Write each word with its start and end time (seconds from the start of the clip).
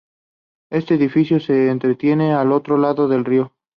Este 0.71 0.95
edificio 0.95 1.39
se 1.39 1.69
extiende 1.69 2.31
al 2.31 2.53
otro 2.53 2.75
lado 2.75 3.07
del 3.07 3.23
río. 3.23 3.53